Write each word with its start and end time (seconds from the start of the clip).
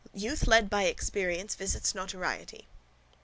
Youth 0.15 0.47
led 0.47 0.67
by 0.67 0.85
Experience 0.85 1.53
visits 1.53 1.93
Notoriety. 1.93 2.67